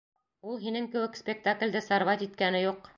[0.51, 2.87] Ул һинең кеүек спектаклде сорвать иткәне юҡ!